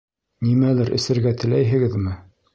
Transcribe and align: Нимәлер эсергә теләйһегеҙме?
Нимәлер 0.47 0.89
эсергә 0.97 1.35
теләйһегеҙме? 1.45 2.17